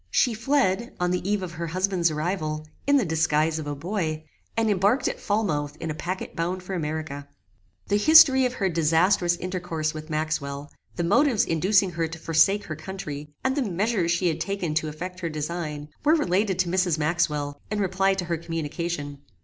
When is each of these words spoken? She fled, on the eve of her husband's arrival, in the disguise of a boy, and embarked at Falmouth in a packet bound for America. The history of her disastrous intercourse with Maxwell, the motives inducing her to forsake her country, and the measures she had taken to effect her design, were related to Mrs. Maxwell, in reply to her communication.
She 0.09 0.33
fled, 0.33 0.95
on 0.99 1.11
the 1.11 1.21
eve 1.29 1.43
of 1.43 1.51
her 1.51 1.67
husband's 1.67 2.09
arrival, 2.09 2.65
in 2.87 2.97
the 2.97 3.05
disguise 3.05 3.59
of 3.59 3.67
a 3.67 3.75
boy, 3.75 4.23
and 4.57 4.67
embarked 4.67 5.07
at 5.07 5.19
Falmouth 5.19 5.77
in 5.79 5.91
a 5.91 5.93
packet 5.93 6.35
bound 6.35 6.63
for 6.63 6.73
America. 6.73 7.27
The 7.85 7.97
history 7.99 8.43
of 8.47 8.53
her 8.53 8.67
disastrous 8.67 9.35
intercourse 9.35 9.93
with 9.93 10.09
Maxwell, 10.09 10.71
the 10.95 11.03
motives 11.03 11.45
inducing 11.45 11.91
her 11.91 12.07
to 12.07 12.17
forsake 12.17 12.63
her 12.63 12.75
country, 12.75 13.31
and 13.43 13.55
the 13.55 13.61
measures 13.61 14.09
she 14.09 14.27
had 14.27 14.41
taken 14.41 14.73
to 14.73 14.87
effect 14.87 15.19
her 15.19 15.29
design, 15.29 15.89
were 16.03 16.15
related 16.15 16.57
to 16.57 16.69
Mrs. 16.69 16.97
Maxwell, 16.97 17.61
in 17.69 17.79
reply 17.79 18.15
to 18.15 18.25
her 18.25 18.37
communication. 18.37 19.19